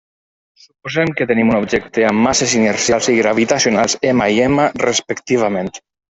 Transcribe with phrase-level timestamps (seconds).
[0.61, 5.71] Suposem que tenim un objecte amb masses inercials i gravitacionals m i m, respectivament.